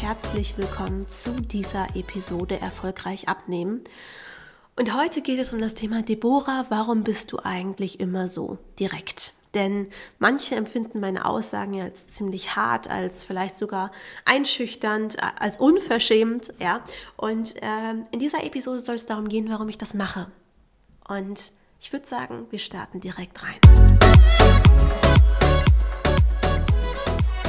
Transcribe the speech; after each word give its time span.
herzlich 0.00 0.56
willkommen 0.56 1.08
zu 1.08 1.32
dieser 1.32 1.96
Episode 1.96 2.60
Erfolgreich 2.60 3.28
abnehmen. 3.28 3.82
Und 4.76 4.96
heute 4.96 5.22
geht 5.22 5.40
es 5.40 5.52
um 5.52 5.60
das 5.60 5.74
Thema 5.74 6.02
Deborah, 6.02 6.66
warum 6.68 7.02
bist 7.02 7.32
du 7.32 7.40
eigentlich 7.42 7.98
immer 7.98 8.28
so 8.28 8.58
direkt? 8.78 9.34
Denn 9.54 9.88
manche 10.20 10.54
empfinden 10.54 11.00
meine 11.00 11.26
Aussagen 11.26 11.74
ja 11.74 11.82
als 11.82 12.06
ziemlich 12.06 12.54
hart, 12.54 12.88
als 12.88 13.24
vielleicht 13.24 13.56
sogar 13.56 13.90
einschüchternd, 14.24 15.16
als 15.40 15.56
unverschämt, 15.56 16.54
ja. 16.60 16.84
Und 17.16 17.56
äh, 17.56 17.90
in 18.12 18.20
dieser 18.20 18.44
Episode 18.44 18.78
soll 18.78 18.94
es 18.94 19.06
darum 19.06 19.28
gehen, 19.28 19.50
warum 19.50 19.68
ich 19.68 19.78
das 19.78 19.94
mache. 19.94 20.30
Und 21.08 21.50
ich 21.80 21.92
würde 21.92 22.06
sagen, 22.06 22.46
wir 22.50 22.60
starten 22.60 23.00
direkt 23.00 23.42
rein. 23.42 23.58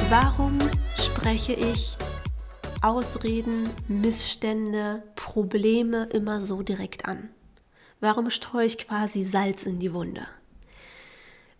Warum 0.08 0.58
spreche 0.96 1.52
ich 1.52 1.96
Ausreden, 2.82 3.68
Missstände, 3.88 5.02
Probleme 5.14 6.04
immer 6.14 6.40
so 6.40 6.62
direkt 6.62 7.06
an? 7.06 7.28
Warum 8.00 8.30
streue 8.30 8.64
ich 8.64 8.78
quasi 8.78 9.22
Salz 9.22 9.64
in 9.64 9.78
die 9.78 9.92
Wunde? 9.92 10.26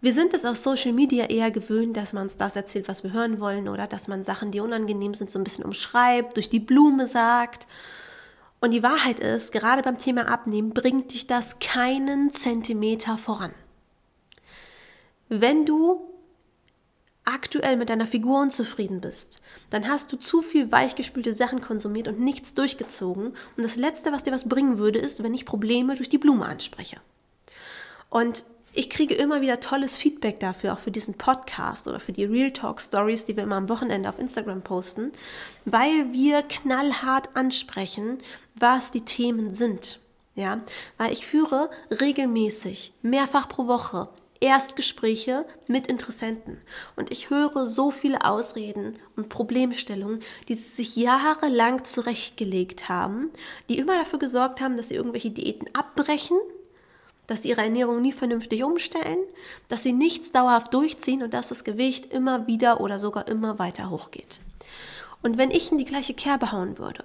Wir 0.00 0.14
sind 0.14 0.32
es 0.32 0.46
auf 0.46 0.56
Social 0.56 0.94
Media 0.94 1.26
eher 1.26 1.50
gewöhnt, 1.50 1.98
dass 1.98 2.14
man 2.14 2.22
uns 2.22 2.38
das 2.38 2.56
erzählt, 2.56 2.88
was 2.88 3.04
wir 3.04 3.12
hören 3.12 3.38
wollen, 3.38 3.68
oder 3.68 3.86
dass 3.86 4.08
man 4.08 4.24
Sachen, 4.24 4.50
die 4.50 4.60
unangenehm 4.60 5.12
sind, 5.12 5.30
so 5.30 5.38
ein 5.38 5.44
bisschen 5.44 5.66
umschreibt, 5.66 6.36
durch 6.36 6.48
die 6.48 6.58
Blume 6.58 7.06
sagt. 7.06 7.66
Und 8.62 8.72
die 8.72 8.82
Wahrheit 8.82 9.20
ist, 9.20 9.52
gerade 9.52 9.82
beim 9.82 9.98
Thema 9.98 10.26
Abnehmen 10.26 10.70
bringt 10.70 11.12
dich 11.12 11.26
das 11.26 11.58
keinen 11.58 12.30
Zentimeter 12.30 13.18
voran. 13.18 13.52
Wenn 15.28 15.66
du 15.66 16.09
aktuell 17.24 17.76
mit 17.76 17.90
deiner 17.90 18.06
Figur 18.06 18.40
unzufrieden 18.40 19.00
bist, 19.00 19.40
dann 19.70 19.88
hast 19.88 20.12
du 20.12 20.16
zu 20.16 20.42
viel 20.42 20.72
weichgespülte 20.72 21.34
Sachen 21.34 21.60
konsumiert 21.60 22.08
und 22.08 22.20
nichts 22.20 22.54
durchgezogen. 22.54 23.34
Und 23.56 23.62
das 23.62 23.76
Letzte, 23.76 24.12
was 24.12 24.24
dir 24.24 24.32
was 24.32 24.48
bringen 24.48 24.78
würde, 24.78 24.98
ist, 24.98 25.22
wenn 25.22 25.34
ich 25.34 25.44
Probleme 25.44 25.96
durch 25.96 26.08
die 26.08 26.18
Blume 26.18 26.46
anspreche. 26.46 27.00
Und 28.08 28.44
ich 28.72 28.88
kriege 28.88 29.14
immer 29.14 29.40
wieder 29.40 29.58
tolles 29.58 29.96
Feedback 29.96 30.38
dafür, 30.38 30.74
auch 30.74 30.78
für 30.78 30.92
diesen 30.92 31.14
Podcast 31.14 31.88
oder 31.88 31.98
für 31.98 32.12
die 32.12 32.24
Real 32.24 32.52
Talk 32.52 32.80
Stories, 32.80 33.24
die 33.24 33.36
wir 33.36 33.42
immer 33.42 33.56
am 33.56 33.68
Wochenende 33.68 34.08
auf 34.08 34.18
Instagram 34.18 34.62
posten, 34.62 35.10
weil 35.64 36.12
wir 36.12 36.42
knallhart 36.42 37.30
ansprechen, 37.34 38.18
was 38.54 38.92
die 38.92 39.04
Themen 39.04 39.52
sind. 39.52 39.98
Ja, 40.36 40.60
weil 40.96 41.12
ich 41.12 41.26
führe 41.26 41.68
regelmäßig, 41.90 42.92
mehrfach 43.02 43.48
pro 43.48 43.66
Woche, 43.66 44.08
Erstgespräche 44.40 45.44
mit 45.66 45.86
Interessenten. 45.86 46.58
Und 46.96 47.12
ich 47.12 47.30
höre 47.30 47.68
so 47.68 47.90
viele 47.90 48.24
Ausreden 48.24 48.98
und 49.16 49.28
Problemstellungen, 49.28 50.20
die 50.48 50.54
sie 50.54 50.68
sich 50.68 50.96
jahrelang 50.96 51.84
zurechtgelegt 51.84 52.88
haben, 52.88 53.30
die 53.68 53.78
immer 53.78 53.98
dafür 53.98 54.18
gesorgt 54.18 54.60
haben, 54.60 54.76
dass 54.76 54.88
sie 54.88 54.94
irgendwelche 54.94 55.30
Diäten 55.30 55.68
abbrechen, 55.74 56.38
dass 57.26 57.42
sie 57.42 57.50
ihre 57.50 57.62
Ernährung 57.62 58.02
nie 58.02 58.12
vernünftig 58.12 58.64
umstellen, 58.64 59.20
dass 59.68 59.82
sie 59.82 59.92
nichts 59.92 60.32
dauerhaft 60.32 60.74
durchziehen 60.74 61.22
und 61.22 61.32
dass 61.32 61.48
das 61.48 61.62
Gewicht 61.62 62.12
immer 62.12 62.46
wieder 62.46 62.80
oder 62.80 62.98
sogar 62.98 63.28
immer 63.28 63.58
weiter 63.58 63.90
hochgeht. 63.90 64.40
Und 65.22 65.38
wenn 65.38 65.50
ich 65.50 65.70
in 65.70 65.78
die 65.78 65.84
gleiche 65.84 66.14
Kerbe 66.14 66.50
hauen 66.50 66.78
würde, 66.78 67.04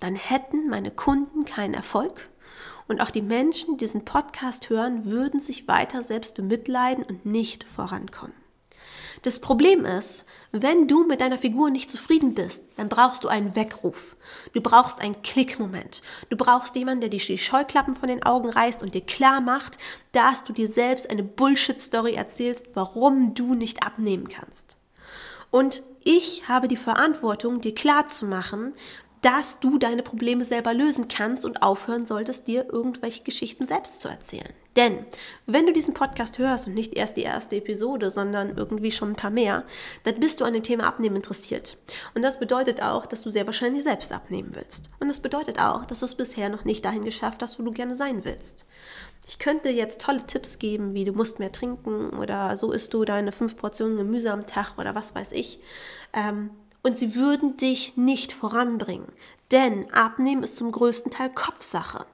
dann 0.00 0.14
hätten 0.14 0.68
meine 0.68 0.90
Kunden 0.90 1.44
keinen 1.44 1.74
Erfolg 1.74 2.29
und 2.90 3.00
auch 3.00 3.12
die 3.12 3.22
Menschen, 3.22 3.76
die 3.76 3.84
diesen 3.84 4.04
Podcast 4.04 4.68
hören, 4.68 5.04
würden 5.04 5.40
sich 5.40 5.68
weiter 5.68 6.02
selbst 6.02 6.34
bemitleiden 6.34 7.04
und 7.04 7.24
nicht 7.24 7.62
vorankommen. 7.62 8.34
Das 9.22 9.38
Problem 9.38 9.84
ist, 9.84 10.24
wenn 10.50 10.88
du 10.88 11.04
mit 11.04 11.20
deiner 11.20 11.38
Figur 11.38 11.70
nicht 11.70 11.88
zufrieden 11.88 12.34
bist, 12.34 12.64
dann 12.76 12.88
brauchst 12.88 13.22
du 13.22 13.28
einen 13.28 13.54
Weckruf. 13.54 14.16
Du 14.54 14.60
brauchst 14.60 15.00
einen 15.00 15.22
Klickmoment. 15.22 16.02
Du 16.30 16.36
brauchst 16.36 16.74
jemanden, 16.74 17.02
der 17.02 17.10
dir 17.10 17.20
die 17.20 17.38
Scheuklappen 17.38 17.94
von 17.94 18.08
den 18.08 18.24
Augen 18.24 18.48
reißt 18.48 18.82
und 18.82 18.92
dir 18.92 19.02
klar 19.02 19.40
macht, 19.40 19.78
dass 20.10 20.42
du 20.42 20.52
dir 20.52 20.66
selbst 20.66 21.10
eine 21.10 21.22
Bullshit-Story 21.22 22.14
erzählst, 22.14 22.70
warum 22.74 23.34
du 23.34 23.54
nicht 23.54 23.84
abnehmen 23.84 24.26
kannst. 24.26 24.78
Und 25.52 25.84
ich 26.02 26.48
habe 26.48 26.66
die 26.66 26.76
Verantwortung, 26.76 27.60
dir 27.60 27.74
klar 27.74 28.08
zu 28.08 28.26
machen, 28.26 28.72
dass 29.22 29.60
du 29.60 29.78
deine 29.78 30.02
Probleme 30.02 30.44
selber 30.44 30.72
lösen 30.72 31.08
kannst 31.08 31.44
und 31.44 31.62
aufhören 31.62 32.06
solltest, 32.06 32.48
dir 32.48 32.72
irgendwelche 32.72 33.22
Geschichten 33.22 33.66
selbst 33.66 34.00
zu 34.00 34.08
erzählen. 34.08 34.52
Denn 34.76 35.04
wenn 35.46 35.66
du 35.66 35.72
diesen 35.72 35.94
Podcast 35.94 36.38
hörst 36.38 36.66
und 36.66 36.74
nicht 36.74 36.94
erst 36.96 37.16
die 37.16 37.22
erste 37.22 37.56
Episode, 37.56 38.10
sondern 38.10 38.56
irgendwie 38.56 38.92
schon 38.92 39.10
ein 39.10 39.16
paar 39.16 39.30
mehr, 39.30 39.64
dann 40.04 40.20
bist 40.20 40.40
du 40.40 40.44
an 40.44 40.54
dem 40.54 40.62
Thema 40.62 40.86
Abnehmen 40.86 41.16
interessiert. 41.16 41.76
Und 42.14 42.22
das 42.22 42.38
bedeutet 42.38 42.80
auch, 42.80 43.04
dass 43.04 43.22
du 43.22 43.30
sehr 43.30 43.46
wahrscheinlich 43.46 43.82
selbst 43.82 44.12
abnehmen 44.12 44.50
willst. 44.54 44.88
Und 45.00 45.08
das 45.08 45.20
bedeutet 45.20 45.60
auch, 45.60 45.84
dass 45.86 46.00
du 46.00 46.06
es 46.06 46.14
bisher 46.14 46.48
noch 46.48 46.64
nicht 46.64 46.84
dahin 46.84 47.04
geschafft 47.04 47.42
hast, 47.42 47.58
wo 47.58 47.64
du 47.64 47.72
gerne 47.72 47.96
sein 47.96 48.24
willst. 48.24 48.64
Ich 49.26 49.38
könnte 49.38 49.68
jetzt 49.70 50.00
tolle 50.00 50.26
Tipps 50.26 50.58
geben, 50.58 50.94
wie 50.94 51.04
du 51.04 51.12
musst 51.12 51.40
mehr 51.40 51.52
trinken 51.52 52.10
oder 52.10 52.56
so 52.56 52.72
isst 52.72 52.94
du 52.94 53.04
deine 53.04 53.32
fünf 53.32 53.56
Portionen 53.56 53.96
Gemüse 53.96 54.32
am 54.32 54.46
Tag 54.46 54.78
oder 54.78 54.94
was 54.94 55.14
weiß 55.14 55.32
ich. 55.32 55.60
Ähm, 56.14 56.50
und 56.82 56.96
sie 56.96 57.14
würden 57.14 57.56
dich 57.56 57.96
nicht 57.96 58.32
voranbringen. 58.32 59.12
Denn 59.50 59.92
Abnehmen 59.92 60.42
ist 60.42 60.56
zum 60.56 60.72
größten 60.72 61.10
Teil 61.10 61.30
Kopfsache. 61.30 62.06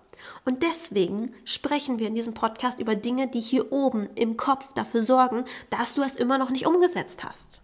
Und 0.45 0.63
deswegen 0.63 1.35
sprechen 1.45 1.99
wir 1.99 2.09
in 2.09 2.15
diesem 2.15 2.35
Podcast 2.35 2.81
über 2.81 2.95
Dinge, 2.95 3.29
die 3.29 3.41
hier 3.41 3.73
oben 3.73 4.09
im 4.15 4.37
Kopf 4.37 4.73
dafür 4.73 5.03
sorgen, 5.03 5.45
dass 5.71 5.95
du 5.95 6.03
es 6.03 6.17
immer 6.17 6.39
noch 6.39 6.51
nicht 6.51 6.67
umgesetzt 6.67 7.25
hast. 7.25 7.63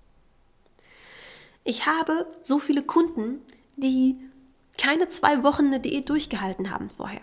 Ich 1.65 1.87
habe 1.87 2.27
so 2.43 2.59
viele 2.59 2.83
Kunden, 2.83 3.41
die 3.77 4.19
keine 4.79 5.09
zwei 5.09 5.43
Wochen 5.43 5.67
eine 5.67 5.81
Diät 5.81 6.09
durchgehalten 6.09 6.71
haben 6.71 6.91
vorher. 6.91 7.23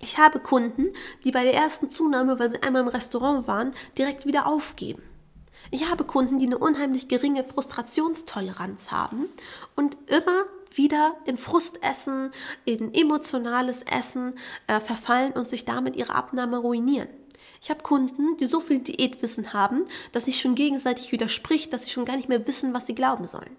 Ich 0.00 0.18
habe 0.18 0.40
Kunden, 0.40 0.88
die 1.24 1.32
bei 1.32 1.42
der 1.42 1.54
ersten 1.54 1.88
Zunahme, 1.88 2.38
weil 2.38 2.50
sie 2.50 2.62
einmal 2.62 2.82
im 2.82 2.88
Restaurant 2.88 3.48
waren, 3.48 3.74
direkt 3.96 4.26
wieder 4.26 4.46
aufgeben. 4.46 5.02
Ich 5.70 5.88
habe 5.88 6.04
Kunden, 6.04 6.38
die 6.38 6.46
eine 6.46 6.58
unheimlich 6.58 7.08
geringe 7.08 7.44
Frustrationstoleranz 7.44 8.90
haben 8.90 9.26
und 9.74 9.96
immer 10.08 10.44
wieder 10.72 11.16
in 11.24 11.36
Frustessen, 11.36 12.30
in 12.64 12.94
emotionales 12.94 13.82
Essen 13.82 14.34
äh, 14.66 14.80
verfallen 14.80 15.32
und 15.32 15.48
sich 15.48 15.64
damit 15.64 15.96
ihre 15.96 16.14
Abnahme 16.14 16.58
ruinieren. 16.58 17.08
Ich 17.62 17.70
habe 17.70 17.82
Kunden, 17.82 18.36
die 18.36 18.46
so 18.46 18.60
viel 18.60 18.80
Diätwissen 18.80 19.52
haben, 19.52 19.84
dass 20.12 20.26
sich 20.26 20.40
schon 20.40 20.54
gegenseitig 20.54 21.12
widerspricht, 21.12 21.72
dass 21.72 21.84
sie 21.84 21.90
schon 21.90 22.04
gar 22.04 22.16
nicht 22.16 22.28
mehr 22.28 22.46
wissen, 22.46 22.74
was 22.74 22.86
sie 22.86 22.94
glauben 22.94 23.26
sollen. 23.26 23.56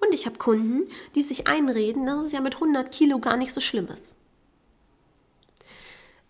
Und 0.00 0.12
ich 0.12 0.26
habe 0.26 0.38
Kunden, 0.38 0.88
die 1.14 1.22
sich 1.22 1.46
einreden, 1.46 2.06
dass 2.06 2.24
es 2.24 2.32
ja 2.32 2.40
mit 2.40 2.54
100 2.54 2.90
Kilo 2.90 3.18
gar 3.18 3.36
nicht 3.36 3.52
so 3.52 3.60
schlimm 3.60 3.88
ist. 3.88 4.18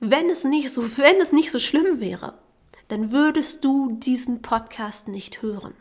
Wenn 0.00 0.28
es 0.28 0.44
nicht 0.44 0.70
so, 0.70 0.82
wenn 0.98 1.20
es 1.20 1.32
nicht 1.32 1.50
so 1.50 1.58
schlimm 1.58 2.00
wäre, 2.00 2.38
dann 2.88 3.12
würdest 3.12 3.64
du 3.64 3.92
diesen 3.92 4.42
Podcast 4.42 5.08
nicht 5.08 5.42
hören. 5.42 5.74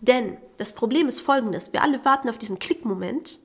Denn 0.00 0.36
das 0.58 0.74
Problem 0.74 1.08
ist 1.08 1.20
folgendes, 1.20 1.72
wir 1.72 1.82
alle 1.82 2.04
warten 2.04 2.28
auf 2.28 2.38
diesen 2.38 2.58
Klickmoment, 2.58 3.38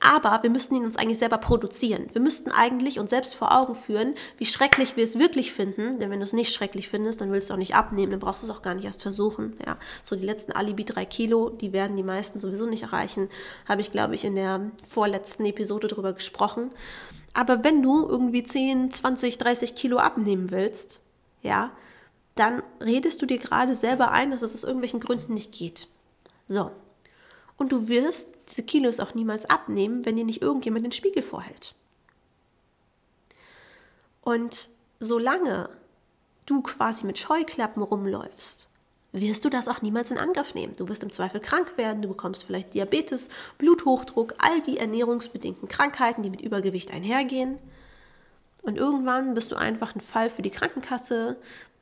aber 0.00 0.42
wir 0.42 0.50
müssten 0.50 0.76
ihn 0.76 0.84
uns 0.84 0.96
eigentlich 0.96 1.18
selber 1.18 1.38
produzieren. 1.38 2.08
Wir 2.12 2.20
müssten 2.20 2.52
eigentlich 2.52 3.00
uns 3.00 3.10
selbst 3.10 3.34
vor 3.34 3.52
Augen 3.52 3.74
führen, 3.74 4.14
wie 4.36 4.46
schrecklich 4.46 4.96
wir 4.96 5.02
es 5.02 5.18
wirklich 5.18 5.52
finden. 5.52 5.98
Denn 5.98 6.10
wenn 6.10 6.20
du 6.20 6.24
es 6.24 6.32
nicht 6.32 6.52
schrecklich 6.52 6.88
findest, 6.88 7.20
dann 7.20 7.32
willst 7.32 7.50
du 7.50 7.54
auch 7.54 7.58
nicht 7.58 7.74
abnehmen, 7.74 8.12
dann 8.12 8.20
brauchst 8.20 8.42
du 8.42 8.46
es 8.46 8.56
auch 8.56 8.62
gar 8.62 8.74
nicht 8.74 8.84
erst 8.84 9.02
versuchen. 9.02 9.56
Ja, 9.66 9.76
so 10.04 10.14
die 10.14 10.24
letzten 10.24 10.52
Alibi 10.52 10.84
drei 10.84 11.04
Kilo, 11.04 11.50
die 11.50 11.72
werden 11.72 11.96
die 11.96 12.04
meisten 12.04 12.38
sowieso 12.38 12.66
nicht 12.66 12.84
erreichen. 12.84 13.28
Habe 13.68 13.80
ich, 13.80 13.90
glaube 13.90 14.14
ich, 14.14 14.24
in 14.24 14.36
der 14.36 14.70
vorletzten 14.88 15.44
Episode 15.44 15.88
drüber 15.88 16.12
gesprochen. 16.12 16.70
Aber 17.34 17.64
wenn 17.64 17.82
du 17.82 18.06
irgendwie 18.06 18.44
10, 18.44 18.92
20, 18.92 19.38
30 19.38 19.74
Kilo 19.74 19.98
abnehmen 19.98 20.52
willst, 20.52 21.02
ja, 21.42 21.72
dann 22.38 22.62
redest 22.80 23.20
du 23.22 23.26
dir 23.26 23.38
gerade 23.38 23.74
selber 23.74 24.10
ein, 24.10 24.30
dass 24.30 24.42
es 24.42 24.54
aus 24.54 24.64
irgendwelchen 24.64 25.00
Gründen 25.00 25.34
nicht 25.34 25.52
geht. 25.52 25.88
So. 26.46 26.70
Und 27.56 27.72
du 27.72 27.88
wirst 27.88 28.34
diese 28.48 28.62
Kilos 28.62 29.00
auch 29.00 29.14
niemals 29.14 29.46
abnehmen, 29.46 30.06
wenn 30.06 30.16
dir 30.16 30.24
nicht 30.24 30.42
irgendjemand 30.42 30.84
den 30.84 30.92
Spiegel 30.92 31.22
vorhält. 31.22 31.74
Und 34.22 34.70
solange 35.00 35.68
du 36.46 36.62
quasi 36.62 37.06
mit 37.06 37.18
Scheuklappen 37.18 37.82
rumläufst, 37.82 38.70
wirst 39.12 39.44
du 39.44 39.48
das 39.48 39.68
auch 39.68 39.82
niemals 39.82 40.10
in 40.10 40.18
Angriff 40.18 40.54
nehmen. 40.54 40.74
Du 40.76 40.88
wirst 40.88 41.02
im 41.02 41.10
Zweifel 41.10 41.40
krank 41.40 41.76
werden, 41.76 42.02
du 42.02 42.08
bekommst 42.08 42.44
vielleicht 42.44 42.74
Diabetes, 42.74 43.28
Bluthochdruck, 43.56 44.34
all 44.38 44.60
die 44.62 44.78
ernährungsbedingten 44.78 45.68
Krankheiten, 45.68 46.22
die 46.22 46.30
mit 46.30 46.42
Übergewicht 46.42 46.92
einhergehen. 46.92 47.58
Und 48.62 48.76
irgendwann 48.76 49.34
bist 49.34 49.52
du 49.52 49.56
einfach 49.56 49.94
ein 49.94 50.00
Fall 50.00 50.30
für 50.30 50.42
die 50.42 50.50
Krankenkasse, 50.50 51.36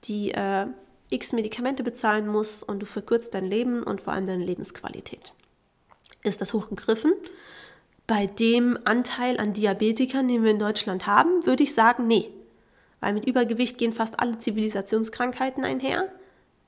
die 0.04 0.32
äh, 0.32 0.66
x 1.10 1.32
Medikamente 1.32 1.82
bezahlen 1.82 2.26
muss 2.26 2.62
und 2.62 2.80
du 2.80 2.86
verkürzt 2.86 3.34
dein 3.34 3.46
Leben 3.46 3.82
und 3.82 4.00
vor 4.00 4.12
allem 4.12 4.26
deine 4.26 4.44
Lebensqualität. 4.44 5.32
Ist 6.22 6.40
das 6.40 6.52
hochgegriffen? 6.52 7.12
Bei 8.06 8.26
dem 8.26 8.78
Anteil 8.84 9.38
an 9.38 9.52
Diabetikern, 9.52 10.28
den 10.28 10.44
wir 10.44 10.50
in 10.50 10.58
Deutschland 10.58 11.06
haben, 11.06 11.44
würde 11.46 11.62
ich 11.62 11.74
sagen, 11.74 12.06
nee. 12.06 12.30
Weil 13.00 13.14
mit 13.14 13.26
Übergewicht 13.26 13.78
gehen 13.78 13.92
fast 13.92 14.20
alle 14.20 14.36
Zivilisationskrankheiten 14.36 15.64
einher. 15.64 16.08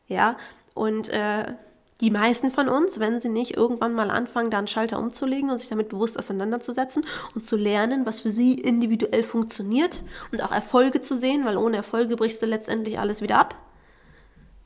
Ja, 0.09 0.37
und 0.75 1.09
äh, 1.09 1.55
Die 2.01 2.11
meisten 2.11 2.53
von 2.53 2.69
uns, 2.69 3.01
wenn 3.01 3.19
sie 3.19 3.29
nicht 3.29 3.57
irgendwann 3.57 3.93
mal 3.93 4.11
anfangen, 4.11 4.53
da 4.53 4.59
einen 4.59 4.69
Schalter 4.69 5.01
umzulegen 5.01 5.51
und 5.51 5.59
sich 5.59 5.69
damit 5.69 5.89
bewusst 5.89 6.17
auseinanderzusetzen 6.17 7.05
und 7.35 7.45
zu 7.45 7.57
lernen, 7.57 8.07
was 8.07 8.21
für 8.21 8.31
sie 8.31 8.55
individuell 8.55 9.25
funktioniert 9.25 10.05
und 10.31 10.43
auch 10.45 10.53
Erfolge 10.53 11.01
zu 11.01 11.17
sehen, 11.17 11.45
weil 11.45 11.57
ohne 11.57 11.79
Erfolge 11.79 12.15
brichst 12.15 12.41
du 12.41 12.47
letztendlich 12.47 13.01
alles 13.01 13.21
wieder 13.21 13.41
ab, 13.41 13.57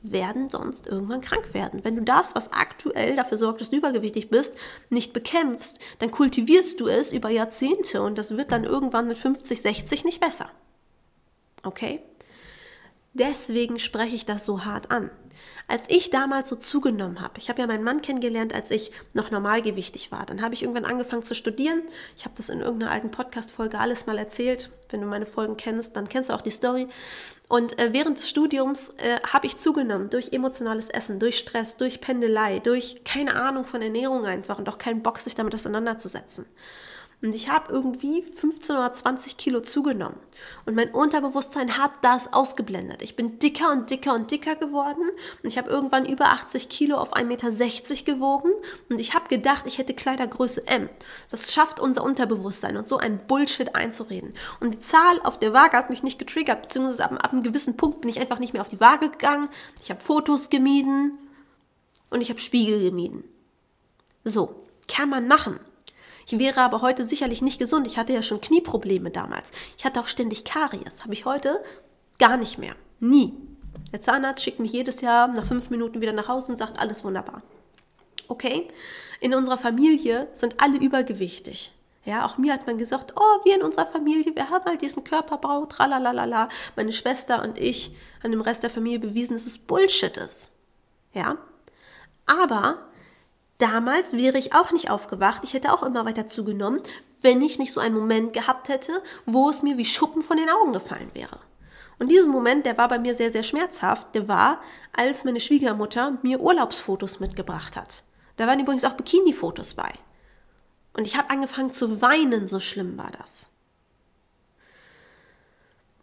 werden 0.03 0.49
sonst 0.49 0.85
irgendwann 0.85 1.21
krank 1.21 1.55
werden. 1.55 1.83
Wenn 1.83 1.95
du 1.95 2.03
das, 2.03 2.35
was 2.35 2.53
aktuell 2.53 3.15
dafür 3.15 3.39
sorgt, 3.39 3.61
dass 3.61 3.71
du 3.71 3.77
übergewichtig 3.77 4.29
bist, 4.29 4.55
nicht 4.91 5.11
bekämpfst, 5.13 5.79
dann 5.99 6.11
kultivierst 6.11 6.79
du 6.79 6.87
es 6.87 7.13
über 7.13 7.29
Jahrzehnte 7.29 8.03
und 8.03 8.19
das 8.19 8.37
wird 8.37 8.51
dann 8.51 8.63
irgendwann 8.63 9.07
mit 9.07 9.17
50, 9.17 9.59
60 9.59 10.03
nicht 10.03 10.19
besser. 10.19 10.51
Okay? 11.63 12.03
Deswegen 13.13 13.77
spreche 13.77 14.15
ich 14.15 14.25
das 14.25 14.43
so 14.43 14.65
hart 14.65 14.91
an. 14.91 15.11
Als 15.67 15.89
ich 15.89 16.09
damals 16.09 16.49
so 16.49 16.55
zugenommen 16.55 17.21
habe, 17.21 17.35
ich 17.37 17.49
habe 17.49 17.61
ja 17.61 17.67
meinen 17.67 17.83
Mann 17.83 18.01
kennengelernt, 18.01 18.53
als 18.53 18.69
ich 18.69 18.91
noch 19.13 19.31
normalgewichtig 19.31 20.11
war. 20.11 20.25
Dann 20.25 20.41
habe 20.41 20.53
ich 20.53 20.63
irgendwann 20.63 20.85
angefangen 20.85 21.23
zu 21.23 21.35
studieren. 21.35 21.83
Ich 22.17 22.25
habe 22.25 22.35
das 22.35 22.49
in 22.49 22.59
irgendeiner 22.59 22.91
alten 22.91 23.11
Podcast-Folge 23.11 23.79
alles 23.79 24.05
mal 24.05 24.17
erzählt. 24.17 24.71
Wenn 24.89 25.01
du 25.01 25.07
meine 25.07 25.25
Folgen 25.25 25.55
kennst, 25.55 25.95
dann 25.95 26.09
kennst 26.09 26.29
du 26.29 26.33
auch 26.33 26.41
die 26.41 26.51
Story. 26.51 26.87
Und 27.47 27.79
äh, 27.79 27.93
während 27.93 28.17
des 28.17 28.29
Studiums 28.29 28.89
äh, 28.97 29.19
habe 29.31 29.45
ich 29.45 29.57
zugenommen 29.57 30.09
durch 30.09 30.33
emotionales 30.33 30.89
Essen, 30.89 31.19
durch 31.19 31.37
Stress, 31.37 31.77
durch 31.77 32.01
Pendelei, 32.01 32.59
durch 32.59 33.03
keine 33.03 33.35
Ahnung 33.35 33.65
von 33.65 33.81
Ernährung 33.81 34.25
einfach 34.25 34.57
und 34.57 34.67
auch 34.69 34.77
keinen 34.77 35.03
Bock, 35.03 35.19
sich 35.19 35.35
damit 35.35 35.53
auseinanderzusetzen. 35.53 36.45
Und 37.23 37.33
ich 37.33 37.49
habe 37.49 37.73
irgendwie 37.73 38.21
15 38.21 38.75
oder 38.75 38.91
20 38.91 39.37
Kilo 39.37 39.61
zugenommen. 39.61 40.17
Und 40.65 40.75
mein 40.75 40.91
Unterbewusstsein 40.91 41.77
hat 41.77 41.91
das 42.01 42.33
ausgeblendet. 42.33 43.01
Ich 43.01 43.15
bin 43.15 43.39
dicker 43.39 43.71
und 43.71 43.89
dicker 43.89 44.13
und 44.13 44.29
dicker 44.29 44.55
geworden. 44.57 45.09
Und 45.41 45.47
ich 45.47 45.57
habe 45.57 45.69
irgendwann 45.69 46.05
über 46.05 46.25
80 46.25 46.67
Kilo 46.67 46.97
auf 46.97 47.15
1,60 47.15 47.23
Meter 47.23 48.03
gewogen. 48.03 48.51
Und 48.89 48.99
ich 48.99 49.13
habe 49.13 49.29
gedacht, 49.29 49.65
ich 49.67 49.77
hätte 49.77 49.93
Kleidergröße 49.93 50.67
M. 50.67 50.89
Das 51.31 51.53
schafft 51.53 51.79
unser 51.79 52.03
Unterbewusstsein 52.03 52.75
und 52.75 52.89
so 52.89 52.97
ein 52.97 53.25
Bullshit 53.25 53.73
einzureden. 53.73 54.33
Und 54.59 54.73
die 54.73 54.79
Zahl 54.79 55.21
auf 55.23 55.39
der 55.39 55.53
Waage 55.53 55.77
hat 55.77 55.89
mich 55.89 56.03
nicht 56.03 56.19
getriggert, 56.19 56.63
beziehungsweise 56.63 57.05
ab, 57.05 57.13
ab 57.23 57.31
einem 57.31 57.43
gewissen 57.43 57.77
Punkt 57.77 58.01
bin 58.01 58.09
ich 58.09 58.19
einfach 58.19 58.39
nicht 58.39 58.51
mehr 58.51 58.61
auf 58.61 58.69
die 58.69 58.81
Waage 58.81 59.09
gegangen. 59.09 59.47
Ich 59.81 59.89
habe 59.89 60.01
Fotos 60.01 60.49
gemieden 60.49 61.17
und 62.09 62.19
ich 62.19 62.29
habe 62.29 62.41
Spiegel 62.41 62.83
gemieden. 62.83 63.23
So, 64.25 64.65
kann 64.89 65.09
man 65.09 65.29
machen. 65.29 65.61
Ich 66.25 66.39
wäre 66.39 66.61
aber 66.61 66.81
heute 66.81 67.05
sicherlich 67.05 67.41
nicht 67.41 67.59
gesund. 67.59 67.87
Ich 67.87 67.97
hatte 67.97 68.13
ja 68.13 68.21
schon 68.21 68.41
Knieprobleme 68.41 69.11
damals. 69.11 69.51
Ich 69.77 69.85
hatte 69.85 69.99
auch 69.99 70.07
ständig 70.07 70.45
Karies. 70.45 71.03
Habe 71.03 71.13
ich 71.13 71.25
heute 71.25 71.63
gar 72.19 72.37
nicht 72.37 72.57
mehr. 72.57 72.75
Nie. 72.99 73.33
Der 73.91 74.01
Zahnarzt 74.01 74.43
schickt 74.43 74.59
mich 74.59 74.71
jedes 74.71 75.01
Jahr 75.01 75.27
nach 75.27 75.45
fünf 75.45 75.69
Minuten 75.69 76.01
wieder 76.01 76.13
nach 76.13 76.27
Hause 76.27 76.51
und 76.51 76.57
sagt, 76.57 76.79
alles 76.79 77.03
wunderbar. 77.03 77.43
Okay? 78.27 78.67
In 79.19 79.33
unserer 79.33 79.57
Familie 79.57 80.27
sind 80.33 80.61
alle 80.61 80.77
übergewichtig. 80.77 81.71
Ja, 82.05 82.25
auch 82.25 82.37
mir 82.37 82.53
hat 82.53 82.67
man 82.67 82.77
gesagt, 82.77 83.13
oh, 83.15 83.45
wir 83.45 83.55
in 83.55 83.61
unserer 83.61 83.85
Familie, 83.85 84.35
wir 84.35 84.49
haben 84.49 84.65
halt 84.65 84.81
diesen 84.81 85.03
Körperbau, 85.03 85.65
tralalala. 85.65 86.49
Meine 86.75 86.91
Schwester 86.91 87.41
und 87.41 87.57
ich 87.57 87.95
an 88.23 88.31
dem 88.31 88.41
Rest 88.41 88.63
der 88.63 88.69
Familie 88.69 88.99
bewiesen, 88.99 89.33
dass 89.33 89.45
es 89.45 89.57
Bullshit 89.57 90.17
ist. 90.17 90.51
Ja? 91.13 91.37
Aber 92.25 92.79
Damals 93.57 94.13
wäre 94.13 94.37
ich 94.37 94.53
auch 94.53 94.71
nicht 94.71 94.89
aufgewacht. 94.89 95.43
Ich 95.43 95.53
hätte 95.53 95.71
auch 95.71 95.83
immer 95.83 96.05
weiter 96.05 96.27
zugenommen, 96.27 96.81
wenn 97.21 97.41
ich 97.41 97.59
nicht 97.59 97.71
so 97.71 97.79
einen 97.79 97.95
Moment 97.95 98.33
gehabt 98.33 98.69
hätte, 98.69 99.01
wo 99.25 99.49
es 99.49 99.63
mir 99.63 99.77
wie 99.77 99.85
Schuppen 99.85 100.21
von 100.21 100.37
den 100.37 100.49
Augen 100.49 100.73
gefallen 100.73 101.11
wäre. 101.13 101.39
Und 101.99 102.09
diesen 102.09 102.31
Moment, 102.31 102.65
der 102.65 102.77
war 102.77 102.87
bei 102.87 102.99
mir 102.99 103.15
sehr, 103.15 103.31
sehr 103.31 103.43
schmerzhaft, 103.43 104.13
der 104.15 104.27
war, 104.27 104.61
als 104.91 105.23
meine 105.23 105.39
Schwiegermutter 105.39 106.17
mir 106.21 106.41
Urlaubsfotos 106.41 107.19
mitgebracht 107.19 107.77
hat. 107.77 108.03
Da 108.35 108.47
waren 108.47 108.59
übrigens 108.59 108.83
auch 108.83 108.93
Bikini-Fotos 108.93 109.75
bei. 109.75 109.91
Und 110.93 111.07
ich 111.07 111.17
habe 111.17 111.29
angefangen 111.29 111.71
zu 111.71 112.01
weinen, 112.01 112.47
so 112.47 112.59
schlimm 112.59 112.97
war 112.97 113.11
das. 113.11 113.49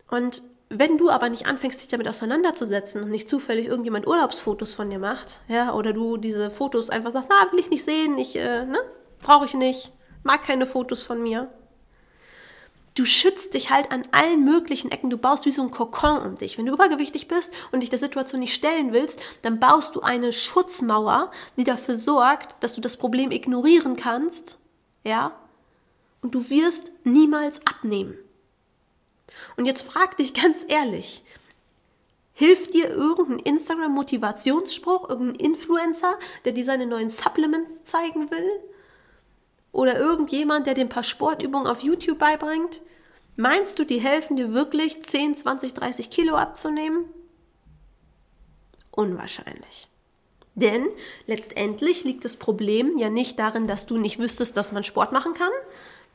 Und 0.09 0.43
wenn 0.73 0.99
du 0.99 1.11
aber 1.11 1.29
nicht 1.29 1.47
anfängst, 1.47 1.83
dich 1.83 1.89
damit 1.89 2.09
auseinanderzusetzen 2.09 3.03
und 3.03 3.11
nicht 3.11 3.29
zufällig 3.29 3.67
irgendjemand 3.67 4.07
Urlaubsfotos 4.07 4.73
von 4.73 4.89
dir 4.89 5.01
macht, 5.01 5.41
ja, 5.49 5.75
oder 5.75 5.93
du 5.93 6.17
diese 6.17 6.51
Fotos 6.53 6.91
einfach 6.91 7.11
sagst, 7.11 7.29
na, 7.29 7.53
will 7.53 7.59
ich 7.59 7.71
nicht 7.71 7.85
sehen, 7.85 8.17
ich, 8.17 8.37
äh, 8.37 8.65
ne, 8.65 8.79
brauche 9.21 9.47
ich 9.47 9.55
nicht, 9.55 9.93
mag 10.23 10.45
keine 10.45 10.69
Fotos 10.69 11.03
von 11.03 11.21
mir. 11.21 11.53
Du 12.95 13.05
schützt 13.05 13.55
dich 13.55 13.71
halt 13.71 13.91
an 13.91 14.07
allen 14.13 14.45
möglichen 14.45 14.91
Ecken. 14.91 15.11
Du 15.11 15.17
baust 15.17 15.47
wie 15.47 15.51
so 15.51 15.63
ein 15.63 15.71
Kokon 15.71 16.23
um 16.23 16.37
dich. 16.37 16.59
Wenn 16.59 16.67
du 16.67 16.75
übergewichtig 16.75 17.29
bist 17.29 17.55
und 17.73 17.81
dich 17.81 17.91
der 17.91 18.01
Situation 18.01 18.41
nicht 18.41 18.55
stellen 18.55 18.93
willst, 18.93 19.21
dann 19.43 19.61
baust 19.61 19.95
du 19.95 20.01
eine 20.01 20.33
Schutzmauer, 20.33 21.31
die 21.57 21.65
dafür 21.65 21.97
sorgt, 21.97 22.63
dass 22.63 22.75
du 22.75 22.81
das 22.81 22.97
Problem 22.97 23.31
ignorieren 23.31 23.97
kannst, 23.97 24.59
ja, 25.05 25.33
und 26.23 26.35
du 26.35 26.51
wirst 26.51 26.93
niemals 27.05 27.61
abnehmen. 27.67 28.19
Und 29.57 29.67
jetzt 29.67 29.83
frag 29.83 30.17
dich 30.17 30.35
ganz 30.35 30.65
ehrlich, 30.69 31.23
hilft 32.33 32.75
dir 32.75 32.89
irgendein 32.89 33.39
Instagram-Motivationsspruch, 33.41 35.09
irgendein 35.09 35.45
Influencer, 35.45 36.19
der 36.45 36.53
dir 36.53 36.65
seine 36.65 36.87
neuen 36.87 37.11
Supplements 37.11 37.83
zeigen 37.83 38.31
will? 38.31 38.61
Oder 39.73 39.99
irgendjemand, 39.99 40.67
der 40.67 40.75
dir 40.75 40.83
ein 40.83 40.89
paar 40.89 41.05
Sportübungen 41.05 41.67
auf 41.67 41.81
YouTube 41.81 42.19
beibringt? 42.19 42.81
Meinst 43.37 43.79
du, 43.79 43.85
die 43.85 44.01
helfen 44.01 44.37
dir 44.37 44.53
wirklich 44.53 45.03
10, 45.03 45.35
20, 45.35 45.75
30 45.75 46.11
Kilo 46.11 46.35
abzunehmen? 46.35 47.05
Unwahrscheinlich. 48.91 49.89
Denn 50.55 50.89
letztendlich 51.27 52.05
liegt 52.05 52.25
das 52.25 52.37
Problem 52.37 52.99
ja 52.99 53.09
nicht 53.09 53.39
darin, 53.39 53.67
dass 53.67 53.87
du 53.87 53.97
nicht 53.97 54.19
wüsstest, 54.19 54.57
dass 54.57 54.73
man 54.73 54.83
Sport 54.83 55.13
machen 55.13 55.35
kann, 55.35 55.53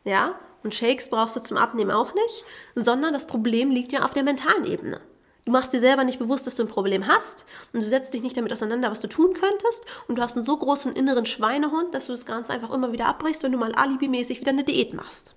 ja, 0.03 0.39
und 0.65 0.75
Shakes 0.75 1.09
brauchst 1.09 1.35
du 1.35 1.39
zum 1.39 1.57
Abnehmen 1.57 1.91
auch 1.91 2.13
nicht, 2.13 2.43
sondern 2.75 3.13
das 3.13 3.27
Problem 3.27 3.69
liegt 3.69 3.91
ja 3.91 4.03
auf 4.03 4.13
der 4.13 4.23
mentalen 4.23 4.65
Ebene. 4.65 4.99
Du 5.45 5.51
machst 5.51 5.73
dir 5.73 5.79
selber 5.79 6.03
nicht 6.03 6.17
bewusst, 6.17 6.47
dass 6.47 6.55
du 6.55 6.63
ein 6.63 6.69
Problem 6.69 7.07
hast 7.07 7.45
und 7.71 7.83
du 7.83 7.87
setzt 7.87 8.13
dich 8.15 8.23
nicht 8.23 8.35
damit 8.35 8.51
auseinander, 8.51 8.89
was 8.89 8.99
du 8.99 9.07
tun 9.07 9.35
könntest 9.35 9.85
und 10.07 10.17
du 10.17 10.23
hast 10.23 10.35
einen 10.35 10.43
so 10.43 10.57
großen 10.57 10.93
inneren 10.93 11.27
Schweinehund, 11.27 11.93
dass 11.93 12.07
du 12.07 12.13
das 12.13 12.25
Ganze 12.25 12.51
einfach 12.51 12.73
immer 12.73 12.91
wieder 12.91 13.05
abbrichst, 13.05 13.43
wenn 13.43 13.51
du 13.51 13.59
mal 13.59 13.73
alibimäßig 13.75 14.39
wieder 14.39 14.49
eine 14.49 14.63
Diät 14.63 14.95
machst. 14.95 15.35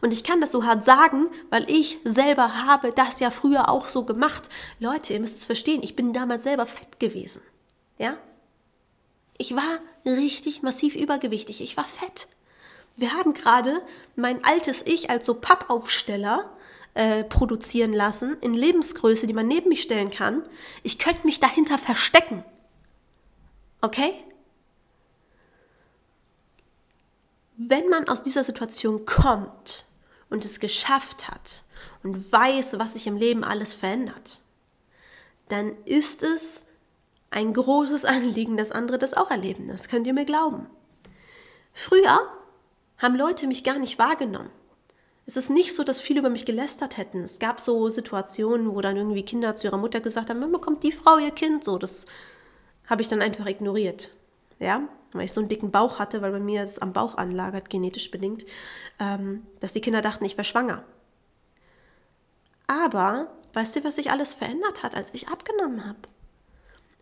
Und 0.00 0.14
ich 0.14 0.24
kann 0.24 0.40
das 0.40 0.50
so 0.50 0.64
hart 0.64 0.86
sagen, 0.86 1.28
weil 1.50 1.70
ich 1.70 1.98
selber 2.04 2.66
habe 2.66 2.92
das 2.92 3.20
ja 3.20 3.30
früher 3.30 3.68
auch 3.68 3.88
so 3.88 4.04
gemacht. 4.04 4.48
Leute, 4.80 5.12
ihr 5.12 5.20
müsst 5.20 5.40
es 5.40 5.46
verstehen, 5.46 5.82
ich 5.82 5.94
bin 5.94 6.14
damals 6.14 6.44
selber 6.44 6.66
fett 6.66 6.98
gewesen. 6.98 7.42
Ja? 7.98 8.16
Ich 9.36 9.54
war 9.54 9.78
richtig 10.06 10.62
massiv 10.62 10.96
übergewichtig. 10.96 11.60
Ich 11.60 11.76
war 11.76 11.86
fett. 11.86 12.28
Wir 12.96 13.12
haben 13.12 13.34
gerade 13.34 13.82
mein 14.14 14.42
altes 14.44 14.82
Ich 14.86 15.10
als 15.10 15.26
so 15.26 15.34
Pappaufsteller 15.34 16.50
äh, 16.94 17.24
produzieren 17.24 17.92
lassen, 17.92 18.38
in 18.40 18.54
Lebensgröße, 18.54 19.26
die 19.26 19.34
man 19.34 19.46
neben 19.46 19.68
mich 19.68 19.82
stellen 19.82 20.10
kann. 20.10 20.42
Ich 20.82 20.98
könnte 20.98 21.26
mich 21.26 21.38
dahinter 21.38 21.76
verstecken. 21.76 22.42
Okay? 23.82 24.14
Wenn 27.58 27.88
man 27.88 28.08
aus 28.08 28.22
dieser 28.22 28.44
Situation 28.44 29.04
kommt 29.04 29.84
und 30.30 30.44
es 30.46 30.58
geschafft 30.58 31.28
hat 31.28 31.64
und 32.02 32.32
weiß, 32.32 32.78
was 32.78 32.94
sich 32.94 33.06
im 33.06 33.16
Leben 33.16 33.44
alles 33.44 33.74
verändert, 33.74 34.40
dann 35.48 35.76
ist 35.84 36.22
es 36.22 36.64
ein 37.30 37.52
großes 37.52 38.06
Anliegen, 38.06 38.56
dass 38.56 38.72
andere 38.72 38.98
das 38.98 39.14
auch 39.14 39.30
erleben. 39.30 39.68
Das 39.68 39.88
könnt 39.88 40.06
ihr 40.06 40.14
mir 40.14 40.24
glauben. 40.24 40.66
Früher 41.74 42.26
haben 42.98 43.16
Leute 43.16 43.46
mich 43.46 43.64
gar 43.64 43.78
nicht 43.78 43.98
wahrgenommen. 43.98 44.50
Es 45.26 45.36
ist 45.36 45.50
nicht 45.50 45.74
so, 45.74 45.82
dass 45.82 46.00
viele 46.00 46.20
über 46.20 46.30
mich 46.30 46.44
gelästert 46.44 46.96
hätten. 46.96 47.24
Es 47.24 47.40
gab 47.40 47.60
so 47.60 47.88
Situationen, 47.88 48.72
wo 48.72 48.80
dann 48.80 48.96
irgendwie 48.96 49.24
Kinder 49.24 49.56
zu 49.56 49.66
ihrer 49.66 49.76
Mutter 49.76 50.00
gesagt 50.00 50.30
haben, 50.30 50.40
wann 50.40 50.52
bekommt 50.52 50.84
die 50.84 50.92
Frau 50.92 51.18
ihr 51.18 51.32
Kind? 51.32 51.64
So, 51.64 51.78
das 51.78 52.06
habe 52.86 53.02
ich 53.02 53.08
dann 53.08 53.22
einfach 53.22 53.46
ignoriert. 53.46 54.14
Ja, 54.60 54.88
weil 55.12 55.24
ich 55.24 55.32
so 55.32 55.40
einen 55.40 55.48
dicken 55.48 55.72
Bauch 55.72 55.98
hatte, 55.98 56.22
weil 56.22 56.30
bei 56.30 56.40
mir 56.40 56.62
es 56.62 56.78
am 56.78 56.92
Bauch 56.92 57.16
anlagert, 57.16 57.68
genetisch 57.70 58.10
bedingt, 58.10 58.46
ähm, 59.00 59.46
dass 59.60 59.72
die 59.72 59.80
Kinder 59.80 60.00
dachten, 60.00 60.24
ich 60.24 60.36
wäre 60.36 60.44
schwanger. 60.44 60.84
Aber 62.68 63.32
weißt 63.52 63.76
du, 63.76 63.84
was 63.84 63.96
sich 63.96 64.10
alles 64.10 64.32
verändert 64.32 64.82
hat, 64.82 64.94
als 64.94 65.10
ich 65.12 65.28
abgenommen 65.28 65.86
habe? 65.86 65.98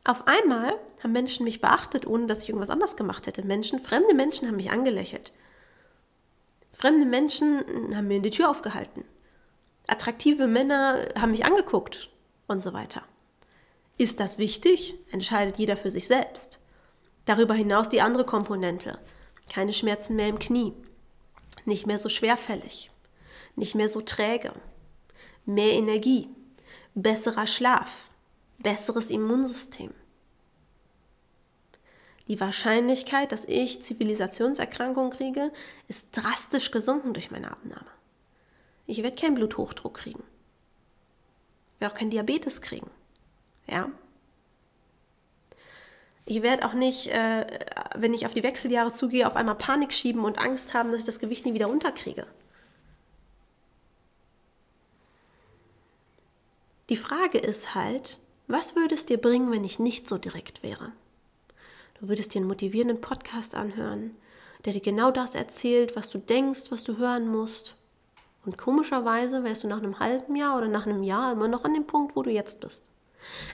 Auf 0.04 0.26
einmal 0.26 0.78
haben 1.02 1.12
Menschen 1.12 1.44
mich 1.44 1.60
beachtet, 1.60 2.06
ohne 2.06 2.26
dass 2.26 2.42
ich 2.42 2.48
irgendwas 2.48 2.70
anders 2.70 2.96
gemacht 2.96 3.26
hätte. 3.26 3.44
Menschen, 3.44 3.80
fremde 3.80 4.14
Menschen 4.14 4.48
haben 4.48 4.56
mich 4.56 4.70
angelächelt. 4.70 5.32
Fremde 6.75 7.07
Menschen 7.07 7.97
haben 7.97 8.09
mir 8.09 8.21
die 8.21 8.31
Tür 8.31 8.50
aufgehalten. 8.50 9.04
Attraktive 9.87 10.47
Männer 10.47 11.07
haben 11.19 11.31
mich 11.31 11.45
angeguckt 11.45 12.11
und 12.49 12.61
so 12.61 12.73
weiter. 12.73 13.02
Ist 13.97 14.19
das 14.19 14.38
wichtig? 14.38 14.97
Entscheidet 15.12 15.57
jeder 15.57 15.76
für 15.76 15.90
sich 15.90 16.09
selbst. 16.09 16.59
Darüber 17.26 17.54
hinaus 17.54 17.88
die 17.88 18.00
andere 18.00 18.25
Komponente. 18.25 18.99
Keine 19.50 19.73
Schmerzen 19.73 20.16
mehr 20.16 20.28
im 20.28 20.40
Knie. 20.40 20.75
Nicht 21.64 21.87
mehr 21.87 21.99
so 21.99 22.09
schwerfällig. 22.09 22.90
Nicht 23.54 23.76
mehr 23.76 23.88
so 23.88 24.00
träge. 24.00 24.52
Mehr 25.47 25.75
Energie. 25.75 26.28
Besserer 26.95 27.47
Schlaf. 27.47 28.11
Besseres 28.59 29.11
Immunsystem. 29.11 29.93
Die 32.28 32.40
Wahrscheinlichkeit, 32.40 33.33
dass 33.33 33.45
ich 33.45 33.83
Zivilisationserkrankungen 33.83 35.11
kriege, 35.11 35.52
ist 35.88 36.09
drastisch 36.12 36.71
gesunken 36.71 37.12
durch 37.12 37.31
meine 37.31 37.50
Abnahme. 37.50 37.87
Ich 38.87 39.02
werde 39.02 39.16
keinen 39.16 39.35
Bluthochdruck 39.35 39.95
kriegen. 39.95 40.23
Ich 41.75 41.81
werde 41.81 41.95
auch 41.95 41.99
keinen 41.99 42.11
Diabetes 42.11 42.62
kriegen. 42.62 42.90
Ja? 43.69 43.90
Ich 46.25 46.40
werde 46.40 46.66
auch 46.66 46.73
nicht, 46.73 47.09
äh, 47.09 47.47
wenn 47.95 48.14
ich 48.14 48.25
auf 48.25 48.33
die 48.33 48.43
Wechseljahre 48.43 48.90
zugehe, 48.90 49.26
auf 49.26 49.37
einmal 49.37 49.57
Panik 49.57 49.93
schieben 49.93 50.25
und 50.25 50.38
Angst 50.38 50.73
haben, 50.73 50.90
dass 50.90 51.00
ich 51.00 51.07
das 51.07 51.19
Gewicht 51.19 51.45
nie 51.45 51.52
wieder 51.52 51.69
unterkriege. 51.69 52.26
Die 56.88 56.97
Frage 56.97 57.38
ist 57.38 57.75
halt, 57.75 58.21
was 58.47 58.76
würde 58.76 58.95
es 58.95 59.07
dir 59.07 59.19
bringen, 59.19 59.50
wenn 59.50 59.64
ich 59.64 59.78
nicht 59.78 60.09
so 60.09 60.16
direkt 60.19 60.62
wäre? 60.62 60.93
Du 62.04 62.11
würdest 62.11 62.34
dir 62.34 62.40
einen 62.40 62.49
motivierenden 62.49 63.00
Podcast 63.00 63.54
anhören, 63.54 64.14
der 64.66 64.75
dir 64.75 64.82
genau 64.82 65.11
das 65.11 65.34
erzählt, 65.34 65.96
was 65.96 66.11
du 66.11 66.18
denkst, 66.18 66.64
was 66.68 66.84
du 66.84 66.99
hören 66.99 67.26
musst. 67.26 67.76
Und 68.44 68.58
komischerweise 68.58 69.42
wärst 69.42 69.64
du 69.64 69.68
nach 69.68 69.78
einem 69.78 70.00
halben 70.00 70.37
Jahr 70.37 70.58
oder 70.58 70.68
nach 70.68 70.87
einem 70.87 71.02
Jahr 71.02 71.32
immer 71.32 71.49
noch 71.49 71.64
an 71.64 71.73
dem 71.73 71.87
Punkt, 71.87 72.14
wo 72.14 72.23
du 72.23 72.28
jetzt 72.28 72.61
bist. 72.61 72.90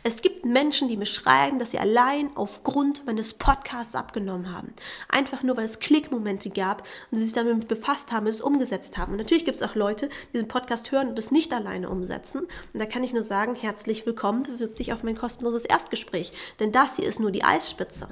Es 0.02 0.20
gibt 0.20 0.44
Menschen, 0.44 0.88
die 0.88 0.96
mir 0.96 1.06
schreiben, 1.06 1.60
dass 1.60 1.70
sie 1.70 1.78
allein 1.78 2.36
aufgrund 2.36 3.06
meines 3.06 3.34
Podcasts 3.34 3.94
abgenommen 3.94 4.52
haben. 4.52 4.74
Einfach 5.08 5.44
nur, 5.44 5.56
weil 5.56 5.66
es 5.66 5.78
Klickmomente 5.78 6.50
gab 6.50 6.82
und 7.12 7.18
sie 7.18 7.22
sich 7.26 7.32
damit 7.32 7.68
befasst 7.68 8.10
haben 8.10 8.26
es 8.26 8.40
umgesetzt 8.40 8.98
haben. 8.98 9.12
Und 9.12 9.18
natürlich 9.18 9.44
gibt 9.44 9.60
es 9.60 9.68
auch 9.70 9.76
Leute, 9.76 10.08
die 10.08 10.32
diesen 10.32 10.48
Podcast 10.48 10.90
hören 10.90 11.10
und 11.10 11.20
es 11.20 11.30
nicht 11.30 11.52
alleine 11.52 11.88
umsetzen. 11.88 12.48
Und 12.72 12.80
da 12.80 12.86
kann 12.86 13.04
ich 13.04 13.12
nur 13.12 13.22
sagen, 13.22 13.54
herzlich 13.54 14.06
willkommen, 14.06 14.42
bewirb 14.42 14.74
dich 14.74 14.92
auf 14.92 15.04
mein 15.04 15.16
kostenloses 15.16 15.66
Erstgespräch. 15.66 16.32
Denn 16.58 16.72
das 16.72 16.96
hier 16.96 17.06
ist 17.06 17.20
nur 17.20 17.30
die 17.30 17.44
Eisspitze. 17.44 18.08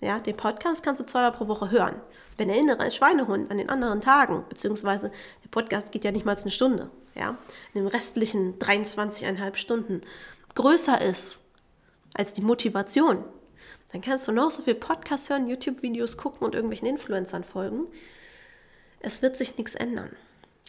Ja, 0.00 0.18
den 0.18 0.36
Podcast 0.36 0.82
kannst 0.82 1.00
du 1.00 1.04
zweimal 1.04 1.32
pro 1.32 1.46
Woche 1.46 1.70
hören. 1.70 2.00
Wenn 2.38 2.48
der 2.48 2.56
innere 2.56 2.90
Schweinehund 2.90 3.50
an 3.50 3.58
den 3.58 3.68
anderen 3.68 4.00
Tagen, 4.00 4.44
beziehungsweise 4.48 5.10
der 5.44 5.48
Podcast 5.50 5.92
geht 5.92 6.04
ja 6.04 6.10
nicht 6.10 6.24
mal 6.24 6.34
eine 6.34 6.50
Stunde, 6.50 6.90
ja, 7.14 7.36
in 7.74 7.82
den 7.82 7.86
restlichen 7.86 8.58
23,5 8.58 9.56
Stunden 9.56 10.00
größer 10.54 11.00
ist 11.02 11.42
als 12.14 12.32
die 12.32 12.40
Motivation, 12.40 13.24
dann 13.92 14.00
kannst 14.00 14.26
du 14.26 14.32
noch 14.32 14.50
so 14.50 14.62
viel 14.62 14.74
Podcast 14.74 15.28
hören, 15.28 15.48
YouTube-Videos 15.48 16.16
gucken 16.16 16.46
und 16.46 16.54
irgendwelchen 16.54 16.88
Influencern 16.88 17.44
folgen. 17.44 17.86
Es 19.00 19.20
wird 19.20 19.36
sich 19.36 19.58
nichts 19.58 19.74
ändern. 19.74 20.10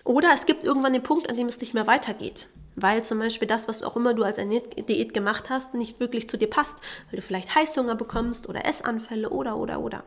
Oder 0.03 0.31
es 0.33 0.45
gibt 0.45 0.63
irgendwann 0.63 0.93
den 0.93 1.03
Punkt, 1.03 1.29
an 1.29 1.37
dem 1.37 1.47
es 1.47 1.61
nicht 1.61 1.73
mehr 1.73 1.87
weitergeht. 1.87 2.49
Weil 2.75 3.03
zum 3.03 3.19
Beispiel 3.19 3.47
das, 3.47 3.67
was 3.67 3.83
auch 3.83 3.95
immer 3.95 4.13
du 4.13 4.23
als 4.23 4.39
eine 4.39 4.61
Diät 4.61 5.13
gemacht 5.13 5.49
hast, 5.49 5.73
nicht 5.73 5.99
wirklich 5.99 6.29
zu 6.29 6.37
dir 6.37 6.49
passt. 6.49 6.77
Weil 7.09 7.17
du 7.17 7.21
vielleicht 7.21 7.53
Heißhunger 7.53 7.95
bekommst 7.95 8.47
oder 8.47 8.65
Essanfälle 8.65 9.29
oder, 9.29 9.57
oder, 9.57 9.81
oder. 9.81 10.03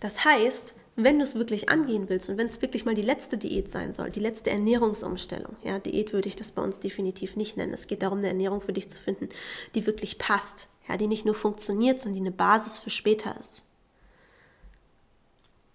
Das 0.00 0.24
heißt, 0.24 0.74
wenn 0.96 1.18
du 1.18 1.24
es 1.24 1.34
wirklich 1.34 1.68
angehen 1.68 2.08
willst 2.08 2.30
und 2.30 2.38
wenn 2.38 2.46
es 2.46 2.62
wirklich 2.62 2.84
mal 2.84 2.94
die 2.94 3.02
letzte 3.02 3.36
Diät 3.36 3.70
sein 3.70 3.92
soll, 3.92 4.10
die 4.10 4.20
letzte 4.20 4.50
Ernährungsumstellung, 4.50 5.56
ja, 5.62 5.78
Diät 5.78 6.12
würde 6.12 6.28
ich 6.28 6.36
das 6.36 6.52
bei 6.52 6.62
uns 6.62 6.80
definitiv 6.80 7.36
nicht 7.36 7.56
nennen. 7.56 7.74
Es 7.74 7.86
geht 7.86 8.02
darum, 8.02 8.18
eine 8.18 8.28
Ernährung 8.28 8.62
für 8.62 8.72
dich 8.72 8.88
zu 8.88 8.98
finden, 8.98 9.28
die 9.74 9.86
wirklich 9.86 10.18
passt, 10.18 10.68
ja, 10.88 10.96
die 10.96 11.06
nicht 11.06 11.26
nur 11.26 11.34
funktioniert, 11.34 12.00
sondern 12.00 12.22
die 12.22 12.28
eine 12.28 12.36
Basis 12.36 12.78
für 12.78 12.90
später 12.90 13.38
ist. 13.38 13.64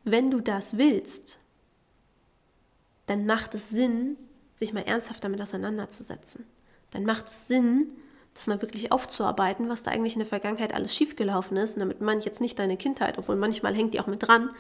Wenn 0.04 0.32
du 0.32 0.40
das 0.42 0.78
willst, 0.78 1.38
dann 3.06 3.28
macht 3.28 3.54
es 3.54 3.70
Sinn, 3.70 4.18
sich 4.62 4.74
mal 4.74 4.82
ernsthaft 4.84 5.24
damit 5.24 5.42
auseinanderzusetzen. 5.42 6.46
Dann 6.92 7.04
macht 7.04 7.28
es 7.30 7.48
Sinn, 7.48 7.88
das 8.36 8.48
mal 8.48 8.62
wirklich 8.62 8.92
aufzuarbeiten, 8.92 9.70
was 9.70 9.84
da 9.84 9.92
eigentlich 9.92 10.14
in 10.14 10.20
der 10.20 10.28
Vergangenheit 10.28 10.74
alles 10.74 10.96
schiefgelaufen 10.96 11.58
ist. 11.58 11.76
Und 11.76 11.82
damit 11.82 12.00
meine 12.00 12.20
ich 12.20 12.26
jetzt 12.26 12.42
nicht 12.42 12.60
deine 12.60 12.78
Kindheit, 12.78 13.18
obwohl 13.18 13.36
manchmal 13.36 13.76
hängt 13.76 13.94
die 13.94 14.00
auch 14.00 14.08
mit 14.08 14.26
dran, 14.28 14.52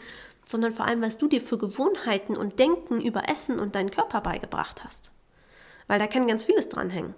sondern 0.45 0.73
vor 0.73 0.87
allem, 0.87 1.01
was 1.01 1.17
du 1.17 1.27
dir 1.27 1.41
für 1.41 1.57
Gewohnheiten 1.57 2.35
und 2.35 2.59
Denken 2.59 2.99
über 2.99 3.29
Essen 3.29 3.59
und 3.59 3.75
deinen 3.75 3.91
Körper 3.91 4.21
beigebracht 4.21 4.83
hast. 4.83 5.11
Weil 5.87 5.99
da 5.99 6.07
kann 6.07 6.27
ganz 6.27 6.43
vieles 6.43 6.67
dranhängen. 6.67 7.13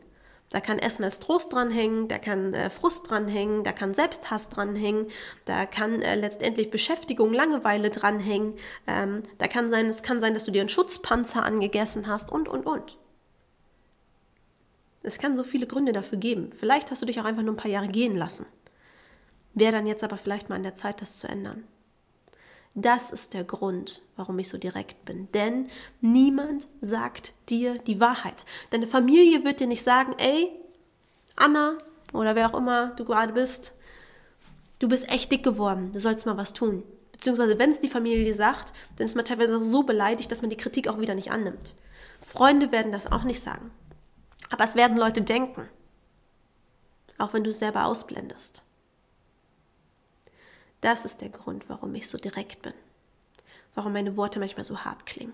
Da 0.49 0.59
kann 0.59 0.77
Essen 0.77 1.03
als 1.03 1.19
Trost 1.19 1.51
dranhängen, 1.51 2.07
da 2.07 2.19
kann 2.19 2.53
äh, 2.53 2.69
Frust 2.69 3.09
dranhängen, 3.09 3.63
da 3.63 3.71
kann 3.71 3.95
Selbsthass 3.95 4.49
dranhängen, 4.49 5.07
da 5.45 5.65
kann 5.65 6.01
äh, 6.03 6.15
letztendlich 6.15 6.69
Beschäftigung, 6.69 7.33
Langeweile 7.33 7.89
dranhängen, 7.89 8.53
ähm, 8.85 9.23
da 9.39 9.47
kann 9.47 9.71
sein, 9.71 9.87
es 9.87 10.03
kann 10.03 10.21
sein, 10.21 10.35
dass 10.35 10.43
du 10.43 10.51
dir 10.51 10.61
einen 10.61 10.69
Schutzpanzer 10.69 11.43
angegessen 11.43 12.07
hast 12.07 12.31
und, 12.31 12.47
und, 12.47 12.67
und. 12.67 12.99
Es 15.01 15.17
kann 15.17 15.35
so 15.35 15.43
viele 15.43 15.67
Gründe 15.67 15.91
dafür 15.91 16.17
geben. 16.17 16.51
Vielleicht 16.55 16.89
hast 16.89 17.01
du 17.01 17.05
dich 17.05 17.19
auch 17.19 17.25
einfach 17.25 17.43
nur 17.43 17.53
ein 17.53 17.57
paar 17.57 17.71
Jahre 17.71 17.89
gehen 17.89 18.15
lassen. 18.15 18.45
Wäre 19.53 19.73
dann 19.73 19.85
jetzt 19.85 20.03
aber 20.03 20.17
vielleicht 20.17 20.49
mal 20.49 20.55
an 20.55 20.63
der 20.63 20.75
Zeit, 20.75 21.01
das 21.01 21.17
zu 21.17 21.27
ändern. 21.27 21.67
Das 22.75 23.11
ist 23.11 23.35
der 23.35 23.43
Grund, 23.43 24.01
warum 24.15 24.39
ich 24.39 24.49
so 24.49 24.57
direkt 24.57 25.05
bin. 25.05 25.31
Denn 25.31 25.67
niemand 26.01 26.67
sagt 26.81 27.33
dir 27.49 27.77
die 27.77 27.99
Wahrheit. 27.99 28.45
Deine 28.71 28.87
Familie 28.87 29.43
wird 29.43 29.59
dir 29.59 29.67
nicht 29.67 29.83
sagen, 29.83 30.15
ey, 30.17 30.51
Anna 31.35 31.77
oder 32.13 32.35
wer 32.35 32.49
auch 32.49 32.57
immer 32.57 32.87
du 32.95 33.05
gerade 33.05 33.33
bist, 33.33 33.75
du 34.79 34.87
bist 34.87 35.09
echt 35.11 35.31
dick 35.31 35.43
geworden, 35.43 35.91
du 35.91 35.99
sollst 35.99 36.25
mal 36.25 36.37
was 36.37 36.53
tun. 36.53 36.83
Beziehungsweise, 37.11 37.59
wenn 37.59 37.69
es 37.69 37.79
die 37.79 37.89
Familie 37.89 38.33
sagt, 38.33 38.73
dann 38.97 39.05
ist 39.05 39.15
man 39.15 39.23
teilweise 39.23 39.63
so 39.63 39.83
beleidigt, 39.83 40.31
dass 40.31 40.41
man 40.41 40.49
die 40.49 40.57
Kritik 40.57 40.87
auch 40.87 40.99
wieder 40.99 41.15
nicht 41.15 41.31
annimmt. 41.31 41.75
Freunde 42.19 42.71
werden 42.71 42.91
das 42.91 43.11
auch 43.11 43.23
nicht 43.23 43.41
sagen. 43.41 43.71
Aber 44.49 44.63
es 44.63 44.75
werden 44.75 44.97
Leute 44.97 45.21
denken. 45.21 45.69
Auch 47.17 47.33
wenn 47.33 47.43
du 47.43 47.51
es 47.51 47.59
selber 47.59 47.85
ausblendest. 47.85 48.63
Das 50.83 51.05
ist 51.05 51.21
der 51.21 51.29
Grund, 51.29 51.69
warum 51.69 51.95
ich 51.95 52.09
so 52.09 52.17
direkt 52.17 52.61
bin. 52.61 52.73
Warum 53.73 53.93
meine 53.93 54.17
Worte 54.17 54.41
manchmal 54.41 54.65
so 54.65 54.79
hart 54.79 55.05
klingen. 55.05 55.31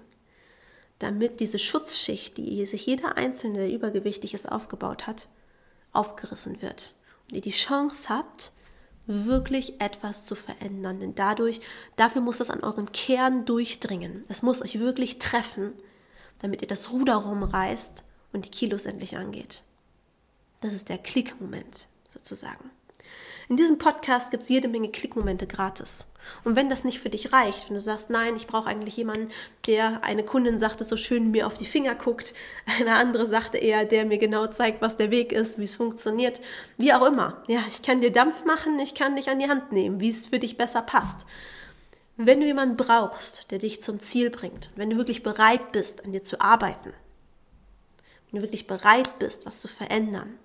Damit 0.99 1.39
diese 1.39 1.57
Schutzschicht, 1.57 2.37
die 2.37 2.63
sich 2.67 2.85
jeder 2.85 3.17
Einzelne, 3.17 3.67
übergewichtig 3.71 4.35
ist, 4.35 4.51
aufgebaut 4.51 5.07
hat, 5.07 5.27
aufgerissen 5.91 6.61
wird. 6.61 6.93
Und 7.27 7.35
ihr 7.35 7.41
die 7.41 7.49
Chance 7.49 8.09
habt, 8.09 8.51
wirklich 9.07 9.81
etwas 9.81 10.27
zu 10.27 10.35
verändern. 10.35 10.99
Denn 10.99 11.15
dadurch, 11.15 11.61
dafür 11.95 12.21
muss 12.21 12.39
es 12.41 12.51
an 12.51 12.63
euren 12.63 12.91
Kern 12.91 13.45
durchdringen. 13.45 14.25
Es 14.27 14.43
muss 14.43 14.61
euch 14.61 14.79
wirklich 14.79 15.17
treffen, 15.17 15.73
damit 16.37 16.61
ihr 16.61 16.67
das 16.67 16.91
Ruder 16.91 17.15
rumreißt 17.15 18.03
und 18.33 18.45
die 18.45 18.51
Kilos 18.51 18.85
endlich 18.85 19.17
angeht. 19.17 19.63
Das 20.61 20.73
ist 20.73 20.89
der 20.89 20.99
Klickmoment 20.99 21.87
sozusagen. 22.07 22.69
In 23.49 23.57
diesem 23.57 23.79
Podcast 23.79 24.29
gibt 24.29 24.43
es 24.43 24.49
jede 24.49 24.67
Menge 24.67 24.89
Klickmomente 24.89 25.47
gratis. 25.47 26.05
Und 26.43 26.55
wenn 26.55 26.69
das 26.69 26.83
nicht 26.83 26.99
für 26.99 27.09
dich 27.09 27.33
reicht, 27.33 27.67
wenn 27.67 27.73
du 27.73 27.81
sagst, 27.81 28.11
nein, 28.11 28.35
ich 28.35 28.45
brauche 28.45 28.69
eigentlich 28.69 28.95
jemanden, 28.95 29.29
der, 29.65 30.03
eine 30.03 30.23
Kundin 30.23 30.59
sagte, 30.59 30.83
so 30.83 30.95
schön 30.95 31.31
mir 31.31 31.47
auf 31.47 31.57
die 31.57 31.65
Finger 31.65 31.95
guckt, 31.95 32.35
eine 32.79 32.95
andere 32.95 33.25
sagte 33.25 33.57
eher, 33.57 33.85
der 33.85 34.05
mir 34.05 34.19
genau 34.19 34.45
zeigt, 34.45 34.83
was 34.83 34.97
der 34.97 35.09
Weg 35.09 35.31
ist, 35.31 35.57
wie 35.57 35.63
es 35.63 35.77
funktioniert, 35.77 36.41
wie 36.77 36.93
auch 36.93 37.03
immer. 37.03 37.41
Ja, 37.47 37.63
ich 37.67 37.81
kann 37.81 38.01
dir 38.01 38.11
Dampf 38.11 38.45
machen, 38.45 38.77
ich 38.77 38.93
kann 38.93 39.15
dich 39.15 39.31
an 39.31 39.39
die 39.39 39.49
Hand 39.49 39.71
nehmen, 39.71 39.99
wie 39.99 40.09
es 40.09 40.27
für 40.27 40.37
dich 40.37 40.55
besser 40.55 40.83
passt. 40.83 41.25
Wenn 42.17 42.41
du 42.41 42.45
jemanden 42.45 42.77
brauchst, 42.77 43.49
der 43.49 43.57
dich 43.57 43.81
zum 43.81 43.99
Ziel 43.99 44.29
bringt, 44.29 44.69
wenn 44.75 44.91
du 44.91 44.97
wirklich 44.97 45.23
bereit 45.23 45.71
bist, 45.71 46.05
an 46.05 46.11
dir 46.11 46.21
zu 46.21 46.39
arbeiten, 46.39 46.93
wenn 48.29 48.41
du 48.41 48.45
wirklich 48.45 48.67
bereit 48.67 49.17
bist, 49.17 49.47
was 49.47 49.59
zu 49.59 49.67
verändern, 49.67 50.37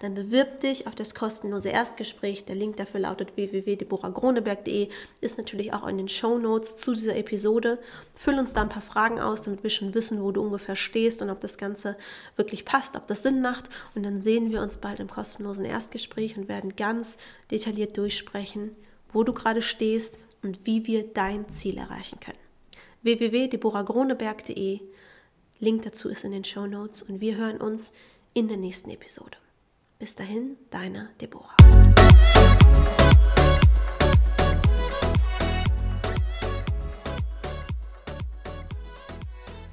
dann 0.00 0.14
bewirb 0.14 0.60
dich 0.60 0.86
auf 0.86 0.94
das 0.94 1.14
kostenlose 1.14 1.70
Erstgespräch. 1.70 2.44
Der 2.44 2.54
Link 2.54 2.76
dafür 2.76 3.00
lautet 3.00 3.36
www.deborahgroneberg.de, 3.36 4.88
ist 5.20 5.38
natürlich 5.38 5.72
auch 5.72 5.86
in 5.88 5.98
den 5.98 6.08
Show 6.08 6.38
Notes 6.38 6.76
zu 6.76 6.94
dieser 6.94 7.16
Episode. 7.16 7.78
Füll 8.14 8.38
uns 8.38 8.52
da 8.52 8.62
ein 8.62 8.68
paar 8.68 8.82
Fragen 8.82 9.18
aus, 9.18 9.42
damit 9.42 9.62
wir 9.62 9.70
schon 9.70 9.94
wissen, 9.94 10.22
wo 10.22 10.30
du 10.30 10.40
ungefähr 10.40 10.76
stehst 10.76 11.20
und 11.20 11.30
ob 11.30 11.40
das 11.40 11.58
Ganze 11.58 11.96
wirklich 12.36 12.64
passt, 12.64 12.96
ob 12.96 13.08
das 13.08 13.24
Sinn 13.24 13.42
macht. 13.42 13.68
Und 13.94 14.04
dann 14.04 14.20
sehen 14.20 14.52
wir 14.52 14.62
uns 14.62 14.78
bald 14.78 15.00
im 15.00 15.08
kostenlosen 15.08 15.64
Erstgespräch 15.64 16.36
und 16.36 16.48
werden 16.48 16.76
ganz 16.76 17.16
detailliert 17.50 17.96
durchsprechen, 17.96 18.76
wo 19.12 19.24
du 19.24 19.32
gerade 19.32 19.62
stehst 19.62 20.20
und 20.42 20.64
wie 20.64 20.86
wir 20.86 21.12
dein 21.12 21.48
Ziel 21.50 21.76
erreichen 21.76 22.20
können. 22.20 22.38
www.deborahgroneberg.de 23.02 24.80
Link 25.60 25.82
dazu 25.82 26.08
ist 26.08 26.22
in 26.22 26.30
den 26.30 26.44
Show 26.44 26.68
Notes 26.68 27.02
und 27.02 27.20
wir 27.20 27.36
hören 27.36 27.60
uns 27.60 27.90
in 28.32 28.46
der 28.46 28.58
nächsten 28.58 28.90
Episode. 28.90 29.38
Bis 29.98 30.14
dahin, 30.14 30.56
deine 30.70 31.10
Deborah. 31.20 31.56